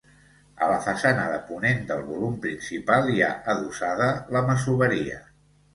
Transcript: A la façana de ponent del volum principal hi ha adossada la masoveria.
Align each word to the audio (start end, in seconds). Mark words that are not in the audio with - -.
A 0.67 0.69
la 0.71 0.77
façana 0.85 1.25
de 1.33 1.35
ponent 1.51 1.85
del 1.91 2.01
volum 2.09 2.41
principal 2.47 3.13
hi 3.17 3.23
ha 3.27 3.31
adossada 3.55 4.13
la 4.37 4.47
masoveria. 4.53 5.25